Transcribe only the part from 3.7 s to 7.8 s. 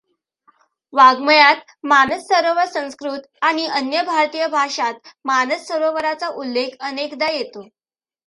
अन्य भारतीय भाषांत मानस सरोवराचा उल्लेख अनेकदा येतो.